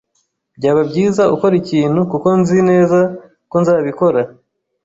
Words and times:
"Byaba 0.57 0.81
byiza 0.89 1.23
ukora 1.35 1.55
ikintu," 1.61 1.99
kuko 2.11 2.27
nzi 2.39 2.57
neza 2.69 2.99
ko 3.49 3.55
nzabikora? 3.61 4.21